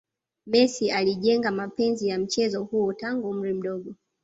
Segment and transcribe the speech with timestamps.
[0.45, 3.93] messi alijenga mapenzi ya mchezo huo tangu umri mdogo